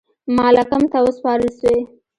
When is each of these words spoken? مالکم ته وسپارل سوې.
مالکم 0.35 0.83
ته 0.91 0.97
وسپارل 1.05 1.49
سوې. 1.59 1.79